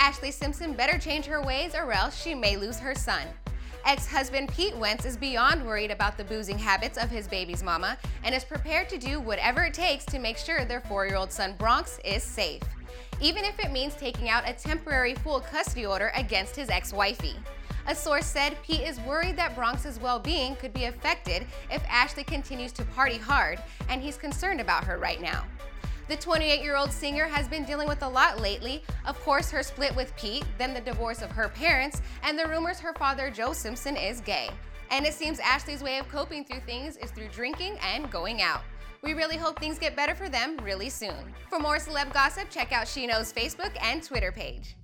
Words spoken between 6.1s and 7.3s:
the boozing habits of his